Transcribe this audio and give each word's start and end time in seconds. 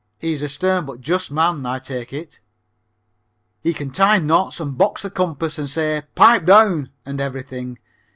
He 0.17 0.33
is 0.33 0.41
a 0.41 0.49
stern 0.49 0.85
but 0.87 0.99
just 0.99 1.29
man, 1.31 1.63
I 1.63 1.77
take 1.77 2.11
it. 2.11 2.39
He 3.61 3.71
can 3.71 3.91
tie 3.91 4.17
knots 4.17 4.59
and 4.59 4.75
box 4.75 5.03
the 5.03 5.11
compass 5.11 5.59
and 5.59 5.69
say 5.69 6.01
"pipe 6.15 6.43
down" 6.43 6.89
and 7.05 7.21
everything. 7.21 7.77